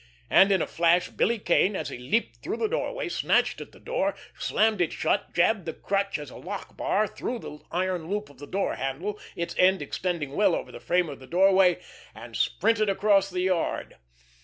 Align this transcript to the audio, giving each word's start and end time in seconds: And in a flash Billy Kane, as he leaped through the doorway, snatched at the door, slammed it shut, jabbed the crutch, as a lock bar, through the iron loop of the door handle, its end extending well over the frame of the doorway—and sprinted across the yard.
And 0.31 0.51
in 0.51 0.63
a 0.63 0.65
flash 0.65 1.09
Billy 1.09 1.37
Kane, 1.37 1.75
as 1.75 1.89
he 1.89 1.97
leaped 1.99 2.37
through 2.37 2.57
the 2.57 2.67
doorway, 2.67 3.07
snatched 3.07 3.61
at 3.61 3.71
the 3.71 3.79
door, 3.79 4.15
slammed 4.33 4.81
it 4.81 4.91
shut, 4.91 5.31
jabbed 5.31 5.65
the 5.65 5.73
crutch, 5.75 6.17
as 6.17 6.31
a 6.31 6.37
lock 6.37 6.75
bar, 6.75 7.05
through 7.05 7.37
the 7.37 7.59
iron 7.71 8.09
loop 8.09 8.27
of 8.31 8.39
the 8.39 8.47
door 8.47 8.77
handle, 8.77 9.19
its 9.35 9.53
end 9.59 9.79
extending 9.79 10.31
well 10.31 10.55
over 10.55 10.71
the 10.71 10.79
frame 10.79 11.07
of 11.07 11.19
the 11.19 11.27
doorway—and 11.27 12.35
sprinted 12.35 12.89
across 12.89 13.29
the 13.29 13.41
yard. 13.41 13.97